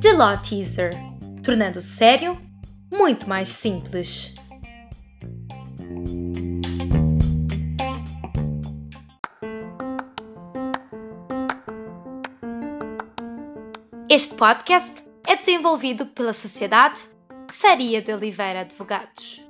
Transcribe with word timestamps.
The 0.00 0.12
Law 0.12 0.38
Teaser 0.38 0.92
tornando 1.42 1.82
sério 1.82 2.36
muito 2.90 3.28
mais 3.28 3.48
simples. 3.48 4.34
Este 14.08 14.34
podcast 14.34 15.02
é 15.26 15.36
desenvolvido 15.36 16.06
pela 16.06 16.32
Sociedade 16.32 17.00
Faria 17.52 18.02
de 18.02 18.12
Oliveira 18.12 18.60
Advogados. 18.60 19.49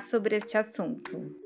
Sobre 0.00 0.36
este 0.38 0.56
assunto. 0.58 1.43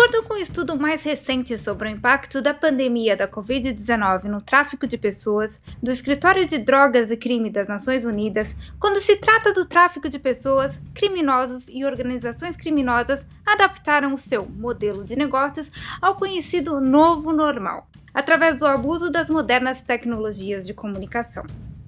Acordo 0.00 0.22
com 0.22 0.34
um 0.34 0.36
estudo 0.36 0.78
mais 0.78 1.02
recente 1.02 1.58
sobre 1.58 1.88
o 1.88 1.90
impacto 1.90 2.40
da 2.40 2.54
pandemia 2.54 3.16
da 3.16 3.26
Covid-19 3.26 4.26
no 4.26 4.40
tráfico 4.40 4.86
de 4.86 4.96
pessoas, 4.96 5.60
do 5.82 5.90
Escritório 5.90 6.46
de 6.46 6.56
Drogas 6.56 7.10
e 7.10 7.16
Crime 7.16 7.50
das 7.50 7.66
Nações 7.66 8.04
Unidas, 8.04 8.54
quando 8.78 9.00
se 9.00 9.16
trata 9.16 9.52
do 9.52 9.66
tráfico 9.66 10.08
de 10.08 10.16
pessoas, 10.16 10.80
criminosos 10.94 11.66
e 11.68 11.84
organizações 11.84 12.56
criminosas 12.56 13.26
adaptaram 13.44 14.14
o 14.14 14.18
seu 14.18 14.46
modelo 14.46 15.02
de 15.02 15.16
negócios 15.16 15.68
ao 16.00 16.14
conhecido 16.14 16.80
novo 16.80 17.32
normal, 17.32 17.88
através 18.14 18.56
do 18.56 18.66
abuso 18.68 19.10
das 19.10 19.28
modernas 19.28 19.80
tecnologias 19.80 20.64
de 20.64 20.72
comunicação. 20.72 21.44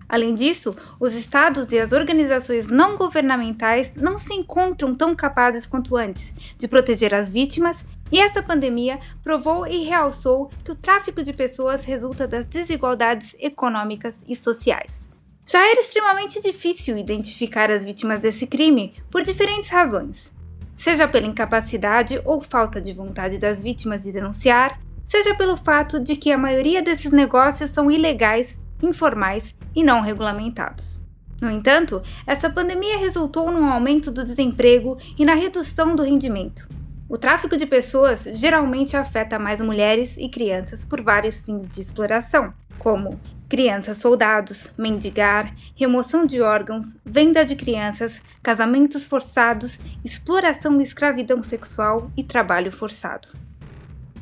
Além 0.09 0.35
disso, 0.35 0.77
os 0.99 1.15
estados 1.15 1.71
e 1.71 1.79
as 1.79 1.93
organizações 1.93 2.67
não 2.67 2.97
governamentais 2.97 3.95
não 3.95 4.19
se 4.19 4.35
encontram 4.35 4.93
tão 4.93 5.15
capazes 5.15 5.65
quanto 5.69 5.97
antes 5.97 6.35
de 6.59 6.67
proteger 6.67 7.15
as 7.15 7.31
vítimas, 7.31 7.87
e 8.13 8.21
esta 8.21 8.43
pandemia 8.43 8.99
provou 9.23 9.67
e 9.67 9.85
realçou 9.85 10.51
que 10.65 10.73
o 10.73 10.75
tráfico 10.75 11.23
de 11.23 11.33
pessoas 11.33 11.85
resulta 11.85 12.27
das 12.27 12.47
desigualdades 12.47 13.35
econômicas 13.39 14.25
e 14.27 14.35
sociais. 14.35 15.09
Já 15.47 15.69
era 15.69 15.81
extremamente 15.81 16.41
difícil 16.41 16.97
identificar 16.97 17.71
as 17.71 17.85
vítimas 17.85 18.21
desse 18.21 18.47
crime 18.47 18.95
por 19.11 19.23
diferentes 19.23 19.71
razões, 19.71 20.33
seja 20.77 21.09
pela 21.09 21.27
incapacidade 21.27 22.21
ou 22.25 22.41
falta 22.41 22.81
de 22.81 22.93
vontade 22.93 23.39
das 23.39 23.61
vítimas 23.61 24.05
de 24.05 24.13
denunciar, 24.13 24.81
seja 25.07 25.35
pelo 25.35 25.57
fato 25.57 25.99
de 25.99 26.15
que 26.15 26.31
a 26.31 26.39
maioria 26.39 26.81
desses 26.81 27.11
negócios 27.11 27.71
são 27.71 27.91
ilegais 27.91 28.57
informais 28.81 29.55
e 29.75 29.83
não 29.83 30.01
regulamentados. 30.01 31.01
No 31.41 31.51
entanto, 31.51 32.03
essa 32.27 32.51
pandemia 32.51 32.99
resultou 32.99 33.51
num 33.51 33.67
aumento 33.67 34.11
do 34.11 34.25
desemprego 34.25 34.99
e 35.19 35.25
na 35.25 35.35
redução 35.35 35.97
do 35.97 36.03
rendimento. 36.03 36.69
O 37.11 37.19
tráfico 37.19 37.57
de 37.57 37.67
pessoas 37.67 38.23
geralmente 38.35 38.97
afeta 38.97 39.37
mais 39.37 39.61
mulheres 39.61 40.15
e 40.17 40.29
crianças 40.29 40.85
por 40.85 41.03
vários 41.03 41.41
fins 41.41 41.69
de 41.69 41.81
exploração, 41.81 42.55
como 42.79 43.21
crianças 43.49 43.97
soldados, 43.97 44.71
mendigar, 44.79 45.53
remoção 45.75 46.25
de 46.25 46.41
órgãos, 46.41 46.97
venda 47.05 47.45
de 47.45 47.57
crianças, 47.57 48.23
casamentos 48.41 49.09
forçados, 49.09 49.77
exploração 50.05 50.81
e 50.81 50.85
escravidão 50.85 51.43
sexual 51.43 52.13
e 52.17 52.23
trabalho 52.23 52.71
forçado. 52.71 53.27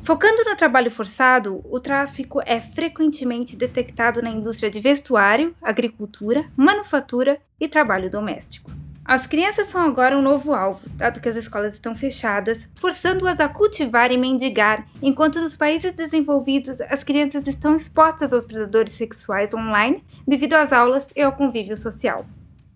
Focando 0.01 0.43
no 0.43 0.55
trabalho 0.55 0.89
forçado, 0.89 1.61
o 1.69 1.79
tráfico 1.79 2.41
é 2.43 2.59
frequentemente 2.59 3.55
detectado 3.55 4.19
na 4.19 4.31
indústria 4.31 4.71
de 4.71 4.79
vestuário, 4.79 5.53
agricultura, 5.61 6.49
manufatura 6.57 7.39
e 7.59 7.67
trabalho 7.67 8.09
doméstico. 8.09 8.71
As 9.09 9.25
crianças 9.25 9.69
são 9.69 9.81
agora 9.81 10.15
um 10.15 10.21
novo 10.21 10.53
alvo, 10.53 10.87
dado 10.93 11.19
que 11.19 11.27
as 11.27 11.35
escolas 11.35 11.73
estão 11.73 11.95
fechadas, 11.95 12.69
forçando-as 12.75 13.39
a 13.39 13.49
cultivar 13.49 14.11
e 14.11 14.17
mendigar, 14.19 14.85
enquanto 15.01 15.41
nos 15.41 15.57
países 15.57 15.95
desenvolvidos 15.95 16.79
as 16.79 17.03
crianças 17.03 17.47
estão 17.47 17.75
expostas 17.75 18.31
aos 18.31 18.45
predadores 18.45 18.91
sexuais 18.91 19.51
online 19.51 20.03
devido 20.27 20.53
às 20.53 20.71
aulas 20.71 21.07
e 21.15 21.23
ao 21.23 21.31
convívio 21.31 21.75
social. 21.75 22.23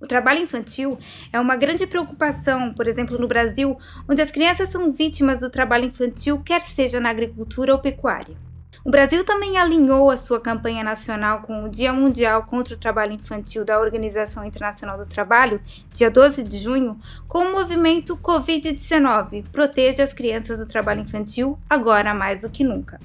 O 0.01 0.07
trabalho 0.07 0.39
infantil 0.39 0.97
é 1.31 1.39
uma 1.39 1.55
grande 1.55 1.85
preocupação, 1.85 2.73
por 2.73 2.87
exemplo, 2.87 3.19
no 3.19 3.27
Brasil, 3.27 3.77
onde 4.09 4.23
as 4.23 4.31
crianças 4.31 4.69
são 4.69 4.91
vítimas 4.91 5.41
do 5.41 5.51
trabalho 5.51 5.85
infantil, 5.85 6.41
quer 6.43 6.63
seja 6.63 6.99
na 6.99 7.11
agricultura 7.11 7.73
ou 7.73 7.79
pecuária. 7.79 8.35
O 8.85 8.91
Brasil 8.91 9.23
também 9.23 9.57
alinhou 9.57 10.11
a 10.11 10.17
sua 10.17 10.41
campanha 10.41 10.83
nacional 10.83 11.41
com 11.43 11.63
o 11.63 11.69
Dia 11.69 11.93
Mundial 11.93 12.43
contra 12.43 12.73
o 12.73 12.77
Trabalho 12.77 13.13
Infantil 13.13 13.63
da 13.63 13.79
Organização 13.79 14.43
Internacional 14.43 14.97
do 14.97 15.07
Trabalho, 15.07 15.61
dia 15.93 16.11
12 16.11 16.43
de 16.43 16.57
junho, 16.57 16.99
com 17.25 17.45
o 17.45 17.51
movimento 17.53 18.17
Covid-19 18.17 19.45
Proteja 19.53 20.03
as 20.03 20.11
Crianças 20.11 20.59
do 20.59 20.67
Trabalho 20.67 20.99
Infantil, 20.99 21.57
agora 21.69 22.13
mais 22.13 22.41
do 22.41 22.49
que 22.49 22.61
nunca. 22.61 22.99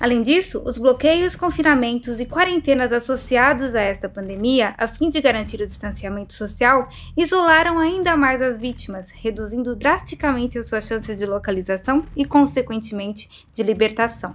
Além 0.00 0.22
disso, 0.22 0.62
os 0.64 0.78
bloqueios, 0.78 1.36
confinamentos 1.36 2.18
e 2.18 2.24
quarentenas 2.24 2.90
associados 2.90 3.74
a 3.74 3.82
esta 3.82 4.08
pandemia, 4.08 4.74
a 4.78 4.88
fim 4.88 5.10
de 5.10 5.20
garantir 5.20 5.60
o 5.60 5.66
distanciamento 5.66 6.32
social, 6.32 6.88
isolaram 7.14 7.78
ainda 7.78 8.16
mais 8.16 8.40
as 8.40 8.56
vítimas, 8.56 9.10
reduzindo 9.10 9.76
drasticamente 9.76 10.58
as 10.58 10.68
suas 10.68 10.86
chances 10.86 11.18
de 11.18 11.26
localização 11.26 12.06
e, 12.16 12.24
consequentemente, 12.24 13.46
de 13.52 13.62
libertação. 13.62 14.34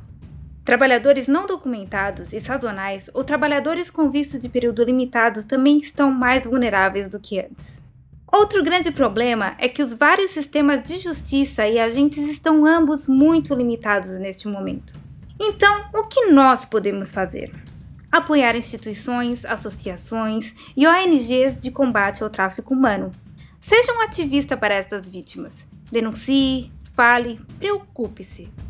Trabalhadores 0.68 1.28
não 1.30 1.48
documentados 1.48 2.34
e 2.34 2.42
sazonais 2.42 3.10
ou 3.14 3.24
trabalhadores 3.24 3.90
com 3.90 4.12
visto 4.12 4.38
de 4.38 4.50
período 4.50 4.84
limitado 4.84 5.46
também 5.46 5.80
estão 5.80 6.12
mais 6.12 6.46
vulneráveis 6.46 7.10
do 7.10 7.22
que 7.22 7.40
antes. 7.40 7.82
Outro 8.30 8.62
grande 8.66 8.92
problema 8.92 9.56
é 9.60 9.70
que 9.70 9.82
os 9.82 9.94
vários 9.94 10.32
sistemas 10.32 10.84
de 10.84 10.98
justiça 10.98 11.66
e 11.66 11.80
agentes 11.80 12.28
estão 12.28 12.66
ambos 12.66 13.08
muito 13.08 13.56
limitados 13.56 14.12
neste 14.20 14.50
momento. 14.50 14.92
Então, 15.40 15.86
o 15.94 16.04
que 16.04 16.32
nós 16.32 16.66
podemos 16.66 17.14
fazer? 17.14 17.50
Apoiar 18.12 18.54
instituições, 18.54 19.46
associações 19.46 20.54
e 20.76 20.86
ONGs 20.86 21.62
de 21.62 21.72
combate 21.72 22.24
ao 22.24 22.30
tráfico 22.30 22.74
humano. 22.74 23.10
Seja 23.62 23.94
um 23.94 24.02
ativista 24.02 24.58
para 24.58 24.76
estas 24.76 25.08
vítimas. 25.08 25.66
Denuncie, 25.90 26.70
fale, 26.94 27.40
preocupe-se. 27.58 28.67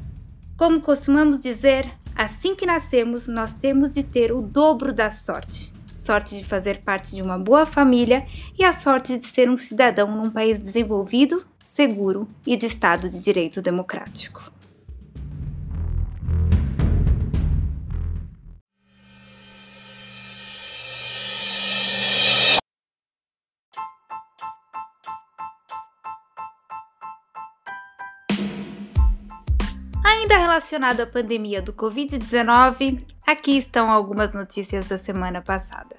Como 0.57 0.81
costumamos 0.81 1.39
dizer, 1.39 1.87
assim 2.15 2.55
que 2.55 2.65
nascemos, 2.65 3.27
nós 3.27 3.53
temos 3.53 3.93
de 3.93 4.01
ter 4.01 4.31
o 4.31 4.41
dobro 4.41 4.91
da 4.91 5.11
sorte. 5.11 5.71
Sorte 5.95 6.35
de 6.35 6.43
fazer 6.43 6.81
parte 6.81 7.15
de 7.15 7.21
uma 7.21 7.37
boa 7.37 7.63
família 7.63 8.25
e 8.57 8.65
a 8.65 8.73
sorte 8.73 9.19
de 9.19 9.27
ser 9.27 9.51
um 9.51 9.55
cidadão 9.55 10.09
num 10.09 10.31
país 10.31 10.59
desenvolvido, 10.59 11.45
seguro 11.63 12.27
e 12.43 12.57
de 12.57 12.65
Estado 12.65 13.07
de 13.07 13.21
Direito 13.21 13.61
Democrático. 13.61 14.51
Relacionado 30.57 31.01
à 31.01 31.05
pandemia 31.05 31.61
do 31.61 31.71
Covid-19, 31.71 32.99
aqui 33.27 33.59
estão 33.59 33.91
algumas 33.91 34.33
notícias 34.33 34.87
da 34.87 34.97
semana 34.97 35.39
passada. 35.39 35.95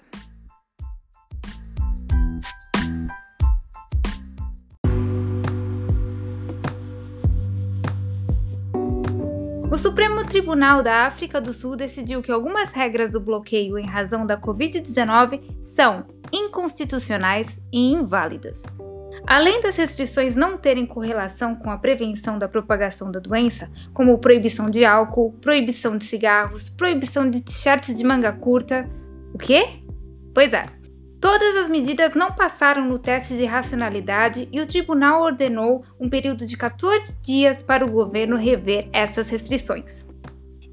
O 9.70 9.76
Supremo 9.76 10.24
Tribunal 10.24 10.82
da 10.82 11.06
África 11.06 11.40
do 11.40 11.52
Sul 11.52 11.76
decidiu 11.76 12.20
que 12.20 12.32
algumas 12.32 12.72
regras 12.72 13.12
do 13.12 13.20
bloqueio 13.20 13.78
em 13.78 13.86
razão 13.86 14.26
da 14.26 14.36
Covid-19 14.36 15.40
são 15.62 16.04
inconstitucionais 16.32 17.60
e 17.72 17.92
inválidas. 17.92 18.60
Além 19.30 19.60
das 19.60 19.76
restrições 19.76 20.34
não 20.34 20.56
terem 20.56 20.86
correlação 20.86 21.54
com 21.54 21.70
a 21.70 21.76
prevenção 21.76 22.38
da 22.38 22.48
propagação 22.48 23.10
da 23.10 23.20
doença, 23.20 23.70
como 23.92 24.16
proibição 24.16 24.70
de 24.70 24.86
álcool, 24.86 25.34
proibição 25.34 25.98
de 25.98 26.06
cigarros, 26.06 26.70
proibição 26.70 27.28
de 27.28 27.42
t-shirts 27.42 27.94
de 27.94 28.02
manga 28.02 28.32
curta. 28.32 28.88
O 29.34 29.36
quê? 29.36 29.82
Pois 30.34 30.54
é. 30.54 30.64
Todas 31.20 31.56
as 31.58 31.68
medidas 31.68 32.14
não 32.14 32.32
passaram 32.32 32.86
no 32.86 32.98
teste 32.98 33.36
de 33.36 33.44
racionalidade 33.44 34.48
e 34.50 34.62
o 34.62 34.66
tribunal 34.66 35.20
ordenou 35.20 35.84
um 36.00 36.08
período 36.08 36.46
de 36.46 36.56
14 36.56 37.20
dias 37.20 37.60
para 37.60 37.84
o 37.84 37.90
governo 37.90 38.38
rever 38.38 38.88
essas 38.94 39.28
restrições. 39.28 40.06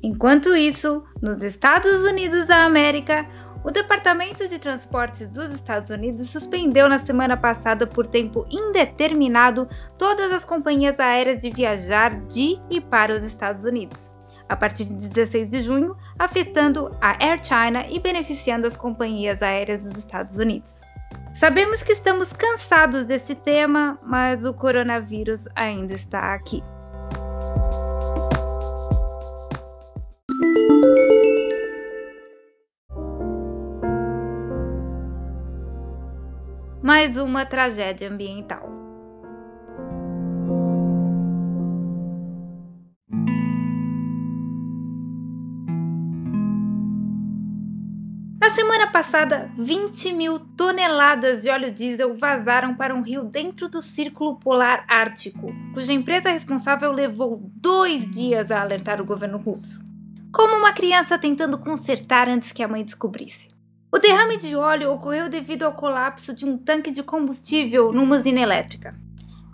Enquanto 0.01 0.56
isso, 0.56 1.04
nos 1.22 1.42
Estados 1.42 2.06
Unidos 2.10 2.48
da 2.48 2.63
América, 2.63 3.28
O 3.66 3.72
Departamento 3.72 4.48
de 4.48 4.60
Transportes 4.60 5.28
dos 5.28 5.52
Estados 5.52 5.90
Unidos 5.90 6.30
suspendeu 6.30 6.88
na 6.88 7.00
semana 7.00 7.36
passada 7.36 7.88
por 7.88 8.06
tempo 8.06 8.46
indeterminado 8.48 9.68
todas 9.98 10.32
as 10.32 10.46
companhias 10.46 11.00
aéreas 11.00 11.42
de 11.42 11.50
viajar 11.50 12.16
de 12.28 12.60
e 12.70 12.80
para 12.80 13.16
os 13.16 13.24
Estados 13.24 13.66
Unidos, 13.66 14.14
a 14.48 14.56
partir 14.56 14.86
de 14.86 15.08
16 15.08 15.50
de 15.50 15.62
junho, 15.62 15.98
afetando 16.20 16.96
a 17.02 17.18
Air 17.20 17.44
China 17.44 17.88
e 17.90 18.00
beneficiando 18.00 18.68
as 18.68 18.76
companhias 18.76 19.42
aéreas 19.42 19.82
dos 19.82 19.98
Estados 19.98 20.38
Unidos. 20.38 20.82
Sabemos 21.34 21.82
que 21.82 21.94
estamos 21.94 22.32
cansados 22.32 23.04
deste 23.04 23.34
tema, 23.34 23.98
mas 24.04 24.46
o 24.46 24.54
coronavírus 24.54 25.48
ainda 25.56 25.96
está 25.96 26.36
aqui. 26.36 26.64
Mais 36.96 37.18
uma 37.18 37.46
tragédia 37.46 38.10
ambiental. 38.10 38.70
Na 48.40 48.50
semana 48.52 48.88
passada, 48.88 49.52
20 49.58 50.14
mil 50.14 50.40
toneladas 50.40 51.42
de 51.42 51.50
óleo 51.50 51.70
diesel 51.70 52.16
vazaram 52.16 52.74
para 52.74 52.96
um 52.96 53.02
rio 53.02 53.26
dentro 53.26 53.68
do 53.68 53.82
Círculo 53.82 54.40
Polar 54.40 54.86
Ártico, 54.88 55.54
cuja 55.74 55.92
empresa 55.92 56.30
responsável 56.30 56.94
levou 56.94 57.42
dois 57.58 58.10
dias 58.10 58.50
a 58.50 58.62
alertar 58.62 59.02
o 59.02 59.06
governo 59.06 59.38
russo. 59.38 59.84
Como 60.32 60.56
uma 60.56 60.72
criança 60.72 61.20
tentando 61.20 61.58
consertar 61.58 62.30
antes 62.30 62.54
que 62.54 62.64
a 62.64 62.70
mãe 62.70 62.86
descobrisse. 62.86 63.54
O 63.92 64.00
derrame 64.00 64.38
de 64.38 64.56
óleo 64.56 64.92
ocorreu 64.92 65.30
devido 65.30 65.64
ao 65.64 65.74
colapso 65.74 66.34
de 66.34 66.46
um 66.46 66.58
tanque 66.58 66.92
de 66.92 67.04
combustível 67.04 67.94
numa 67.94 68.18
usina 68.18 68.42
elétrica. 68.42 68.96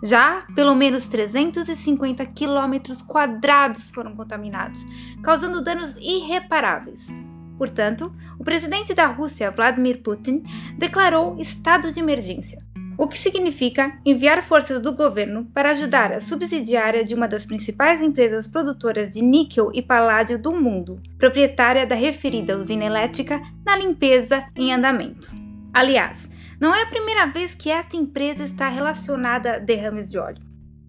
Já, 0.02 0.46
pelo 0.54 0.74
menos 0.74 1.06
350 1.06 2.26
quilômetros 2.26 3.02
quadrados 3.02 3.90
foram 3.90 4.16
contaminados, 4.16 4.80
causando 5.22 5.62
danos 5.62 5.94
irreparáveis. 5.96 7.08
Portanto, 7.56 8.12
o 8.38 8.42
presidente 8.42 8.94
da 8.94 9.06
Rússia, 9.06 9.50
Vladimir 9.52 10.02
Putin, 10.02 10.42
declarou 10.76 11.40
estado 11.40 11.92
de 11.92 12.00
emergência 12.00 12.71
o 12.96 13.06
que 13.06 13.18
significa 13.18 13.92
enviar 14.04 14.42
forças 14.42 14.80
do 14.80 14.92
governo 14.92 15.46
para 15.52 15.70
ajudar 15.70 16.12
a 16.12 16.20
subsidiária 16.20 17.04
de 17.04 17.14
uma 17.14 17.26
das 17.26 17.46
principais 17.46 18.02
empresas 18.02 18.46
produtoras 18.46 19.10
de 19.10 19.22
níquel 19.22 19.70
e 19.74 19.82
paládio 19.82 20.38
do 20.38 20.52
mundo, 20.52 21.00
proprietária 21.18 21.86
da 21.86 21.94
referida 21.94 22.56
usina 22.56 22.84
elétrica, 22.84 23.40
na 23.64 23.76
limpeza 23.76 24.44
em 24.56 24.72
andamento. 24.72 25.32
Aliás, 25.72 26.28
não 26.60 26.74
é 26.74 26.82
a 26.82 26.86
primeira 26.86 27.26
vez 27.26 27.54
que 27.54 27.70
esta 27.70 27.96
empresa 27.96 28.44
está 28.44 28.68
relacionada 28.68 29.54
a 29.54 29.58
derrames 29.58 30.10
de 30.10 30.18
óleo. 30.18 30.42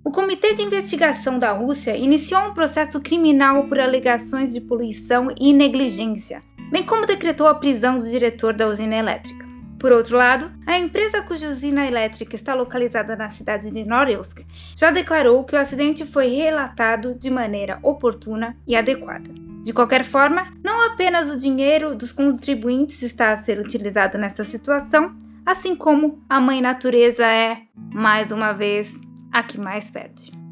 O 0.04 0.12
Comitê 0.12 0.54
de 0.54 0.62
Investigação 0.62 1.40
da 1.40 1.54
Rússia 1.54 1.96
iniciou 1.96 2.42
um 2.42 2.54
processo 2.54 3.00
criminal 3.00 3.64
por 3.68 3.80
alegações 3.80 4.52
de 4.52 4.60
poluição 4.60 5.30
e 5.40 5.54
negligência, 5.54 6.44
bem 6.70 6.84
como 6.84 7.06
decretou 7.06 7.48
a 7.48 7.56
prisão 7.56 7.98
do 7.98 8.10
diretor 8.10 8.54
da 8.54 8.68
usina 8.68 8.98
elétrica. 8.98 9.53
Por 9.83 9.91
outro 9.91 10.15
lado, 10.15 10.50
a 10.65 10.80
empresa 10.80 11.21
cuja 11.24 11.50
usina 11.50 11.85
elétrica 11.85 12.38
está 12.38 12.53
localizada 12.53 13.18
na 13.18 13.30
cidade 13.30 13.69
de 13.69 13.85
Norilsk 13.85 14.45
já 14.77 14.91
declarou 14.91 15.44
que 15.44 15.57
o 15.57 15.59
acidente 15.59 16.06
foi 16.06 16.27
relatado 16.27 17.13
de 17.13 17.30
maneira 17.30 17.80
oportuna 17.83 18.56
e 18.65 18.77
adequada. 18.77 19.30
De 19.62 19.74
qualquer 19.74 20.06
forma, 20.06 20.53
não 20.63 20.81
apenas 20.88 21.30
o 21.30 21.38
dinheiro 21.38 21.95
dos 21.95 22.13
contribuintes 22.13 23.01
está 23.03 23.33
a 23.33 23.38
ser 23.44 23.59
utilizado 23.59 24.18
nesta 24.18 24.45
situação, 24.45 25.18
assim 25.45 25.75
como 25.75 26.24
a 26.30 26.39
mãe 26.39 26.62
natureza 26.62 27.25
é, 27.25 27.63
mais 27.94 28.31
uma 28.31 28.53
vez, 28.53 28.97
a 29.33 29.44
que 29.44 29.59
mais 29.59 29.91
perde. 29.91 30.43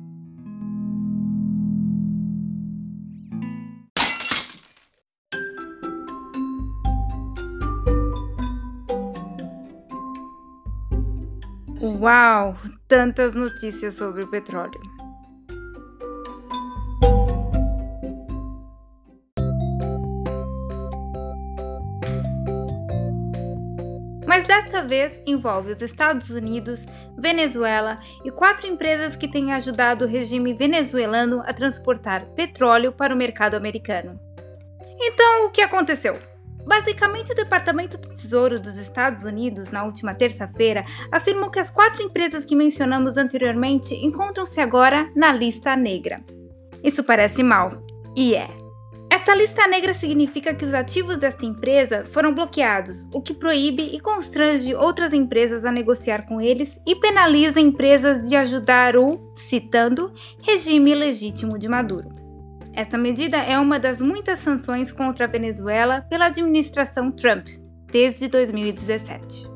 Uau! 12.01 12.56
Tantas 12.88 13.36
notícias 13.36 13.94
sobre 13.94 14.24
o 14.24 14.27
petróleo. 14.27 14.81
Mas 24.25 24.48
desta 24.48 24.81
vez 24.81 25.21
envolve 25.27 25.74
os 25.74 25.81
Estados 25.83 26.31
Unidos, 26.31 26.88
Venezuela 27.19 28.00
e 28.25 28.31
quatro 28.31 28.65
empresas 28.65 29.15
que 29.15 29.27
têm 29.27 29.53
ajudado 29.53 30.06
o 30.06 30.07
regime 30.07 30.56
venezuelano 30.56 31.44
a 31.45 31.53
transportar 31.53 32.25
petróleo 32.33 32.92
para 32.92 33.13
o 33.13 33.18
mercado 33.18 33.53
americano. 33.53 34.19
Então, 35.00 35.45
o 35.45 35.51
que 35.51 35.62
aconteceu? 35.62 36.30
Basicamente, 36.65 37.31
o 37.31 37.35
Departamento 37.35 37.97
do 37.97 38.09
Tesouro 38.09 38.59
dos 38.59 38.77
Estados 38.77 39.23
Unidos, 39.23 39.71
na 39.71 39.83
última 39.83 40.13
terça-feira, 40.13 40.85
afirmou 41.11 41.49
que 41.49 41.59
as 41.59 41.69
quatro 41.69 42.01
empresas 42.03 42.45
que 42.45 42.55
mencionamos 42.55 43.17
anteriormente 43.17 43.95
encontram-se 43.95 44.61
agora 44.61 45.09
na 45.15 45.31
lista 45.31 45.75
negra. 45.75 46.23
Isso 46.83 47.03
parece 47.03 47.43
mal, 47.43 47.81
e 48.15 48.35
é. 48.35 48.61
Esta 49.13 49.35
lista 49.35 49.67
negra 49.67 49.93
significa 49.93 50.53
que 50.53 50.63
os 50.63 50.73
ativos 50.73 51.17
desta 51.17 51.45
empresa 51.45 52.05
foram 52.05 52.33
bloqueados, 52.33 53.05
o 53.11 53.21
que 53.21 53.33
proíbe 53.33 53.83
e 53.93 53.99
constrange 53.99 54.73
outras 54.73 55.11
empresas 55.11 55.65
a 55.65 55.71
negociar 55.71 56.25
com 56.25 56.39
eles 56.39 56.79
e 56.87 56.95
penaliza 56.95 57.59
empresas 57.59 58.27
de 58.27 58.37
ajudar 58.37 58.95
o, 58.95 59.19
citando, 59.35 60.13
regime 60.41 60.95
legítimo 60.95 61.59
de 61.59 61.67
Maduro. 61.67 62.20
Esta 62.73 62.97
medida 62.97 63.38
é 63.38 63.59
uma 63.59 63.77
das 63.77 64.00
muitas 64.00 64.39
sanções 64.39 64.91
contra 64.94 65.25
a 65.25 65.27
Venezuela 65.27 66.01
pela 66.09 66.27
administração 66.27 67.12
Trump 67.12 67.47
desde 67.91 68.29
2017. 68.29 69.51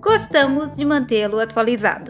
Gostamos 0.00 0.76
de 0.76 0.84
mantê-lo 0.84 1.40
atualizado. 1.40 2.07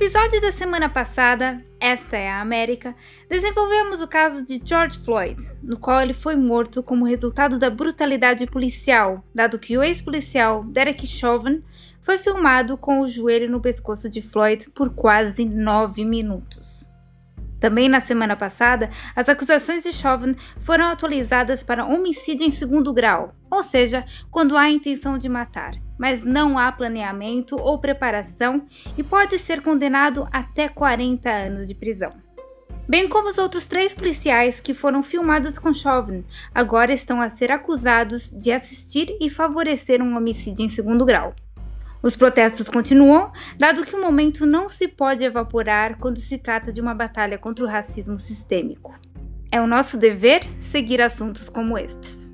Episódio 0.00 0.40
da 0.40 0.50
semana 0.50 0.88
passada, 0.88 1.62
Esta 1.78 2.16
é 2.16 2.30
a 2.30 2.40
América, 2.40 2.96
desenvolvemos 3.28 4.00
o 4.00 4.08
caso 4.08 4.42
de 4.42 4.58
George 4.64 4.98
Floyd, 4.98 5.38
no 5.62 5.78
qual 5.78 6.00
ele 6.00 6.14
foi 6.14 6.36
morto 6.36 6.82
como 6.82 7.04
resultado 7.04 7.58
da 7.58 7.68
brutalidade 7.68 8.46
policial, 8.46 9.22
dado 9.34 9.58
que 9.58 9.76
o 9.76 9.82
ex-policial 9.82 10.64
Derek 10.64 11.06
Chauvin 11.06 11.62
foi 12.00 12.16
filmado 12.16 12.78
com 12.78 13.00
o 13.00 13.08
joelho 13.08 13.50
no 13.50 13.60
pescoço 13.60 14.08
de 14.08 14.22
Floyd 14.22 14.70
por 14.70 14.88
quase 14.88 15.44
nove 15.44 16.02
minutos. 16.02 16.89
Também 17.60 17.88
na 17.88 18.00
semana 18.00 18.34
passada, 18.34 18.88
as 19.14 19.28
acusações 19.28 19.84
de 19.84 19.92
Chauvin 19.92 20.34
foram 20.62 20.86
atualizadas 20.86 21.62
para 21.62 21.84
homicídio 21.84 22.46
em 22.46 22.50
segundo 22.50 22.92
grau, 22.92 23.34
ou 23.50 23.62
seja, 23.62 24.04
quando 24.30 24.56
há 24.56 24.70
intenção 24.70 25.18
de 25.18 25.28
matar, 25.28 25.74
mas 25.98 26.24
não 26.24 26.58
há 26.58 26.72
planeamento 26.72 27.56
ou 27.56 27.78
preparação 27.78 28.66
e 28.96 29.02
pode 29.02 29.38
ser 29.38 29.60
condenado 29.60 30.26
até 30.32 30.68
40 30.68 31.30
anos 31.30 31.68
de 31.68 31.74
prisão. 31.74 32.10
Bem 32.88 33.08
como 33.08 33.28
os 33.28 33.38
outros 33.38 33.66
três 33.66 33.94
policiais 33.94 34.58
que 34.58 34.74
foram 34.74 35.02
filmados 35.02 35.58
com 35.58 35.72
Chauvin, 35.72 36.24
agora 36.52 36.92
estão 36.92 37.20
a 37.20 37.28
ser 37.28 37.52
acusados 37.52 38.32
de 38.32 38.50
assistir 38.50 39.16
e 39.20 39.30
favorecer 39.30 40.02
um 40.02 40.16
homicídio 40.16 40.64
em 40.64 40.68
segundo 40.68 41.04
grau. 41.04 41.32
Os 42.02 42.16
protestos 42.16 42.68
continuam, 42.68 43.30
dado 43.58 43.84
que 43.84 43.94
o 43.94 44.00
momento 44.00 44.46
não 44.46 44.70
se 44.70 44.88
pode 44.88 45.22
evaporar 45.22 45.98
quando 45.98 46.18
se 46.18 46.38
trata 46.38 46.72
de 46.72 46.80
uma 46.80 46.94
batalha 46.94 47.36
contra 47.36 47.62
o 47.62 47.68
racismo 47.68 48.16
sistêmico. 48.18 48.98
É 49.52 49.60
o 49.60 49.66
nosso 49.66 49.98
dever 49.98 50.48
seguir 50.60 51.02
assuntos 51.02 51.50
como 51.50 51.76
estes. 51.76 52.30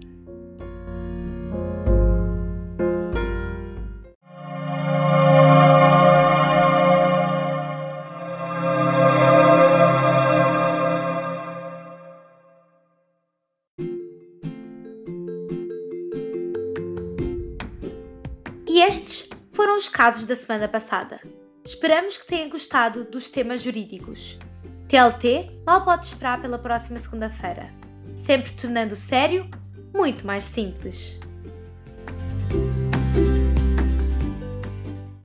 E 18.69 18.81
estes 18.83 19.36
foram 19.57 19.79
os 19.79 19.89
casos 19.89 20.27
da 20.27 20.37
semana 20.37 20.69
passada. 20.69 21.19
Esperamos 21.65 22.19
que 22.19 22.27
tenha 22.27 22.47
gostado 22.47 23.05
dos 23.05 23.31
temas 23.31 23.63
jurídicos. 23.63 24.39
TLT 24.87 25.63
mal 25.65 25.83
pode 25.83 26.05
esperar 26.05 26.43
pela 26.43 26.59
próxima 26.59 26.99
segunda-feira, 26.99 27.73
sempre 28.15 28.53
tornando 28.53 28.93
o 28.93 28.97
sério 28.97 29.49
muito 29.95 30.27
mais 30.27 30.45
simples. 30.45 31.19